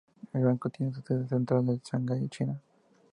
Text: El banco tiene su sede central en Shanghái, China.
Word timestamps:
El 0.33 0.43
banco 0.43 0.67
tiene 0.71 0.91
su 0.91 1.01
sede 1.03 1.27
central 1.27 1.59
en 1.69 1.77
Shanghái, 1.79 2.27
China. 2.29 2.59